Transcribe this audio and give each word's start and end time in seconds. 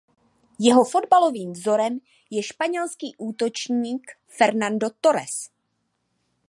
Jeho 0.59 0.83
fotbalovým 0.85 1.51
vzorem 1.53 1.99
je 2.31 2.43
španělský 2.43 3.15
útočník 3.17 4.11
Fernando 4.27 4.87
Torres. 5.01 5.49